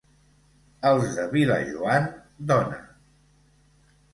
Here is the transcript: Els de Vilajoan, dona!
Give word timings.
Els 0.91 1.03
de 1.17 1.27
Vilajoan, 1.35 2.09
dona! 2.53 2.81